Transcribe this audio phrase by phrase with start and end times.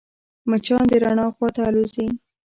[0.49, 2.07] مچان د رڼا خواته الوزي